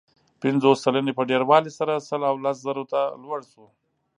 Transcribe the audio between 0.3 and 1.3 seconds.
پنځوس سلنې په